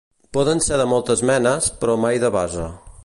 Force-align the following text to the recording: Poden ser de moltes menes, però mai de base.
Poden 0.37 0.61
ser 0.67 0.79
de 0.81 0.87
moltes 0.93 1.21
menes, 1.31 1.69
però 1.83 1.99
mai 2.07 2.23
de 2.25 2.33
base. 2.39 2.67